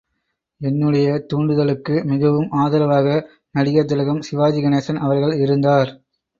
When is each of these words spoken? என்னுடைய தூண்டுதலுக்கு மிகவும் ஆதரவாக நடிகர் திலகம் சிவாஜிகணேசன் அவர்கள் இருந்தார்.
என்னுடைய 0.61 1.07
தூண்டுதலுக்கு 1.27 2.03
மிகவும் 2.03 2.49
ஆதரவாக 2.63 3.07
நடிகர் 3.51 3.85
திலகம் 3.85 4.25
சிவாஜிகணேசன் 4.31 5.01
அவர்கள் 5.01 5.35
இருந்தார். 5.37 5.91